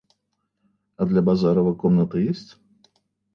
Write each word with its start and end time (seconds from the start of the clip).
А 0.97 1.05
для 1.05 1.21
Базарова 1.21 1.75
комната 1.77 2.17
есть? 2.17 2.57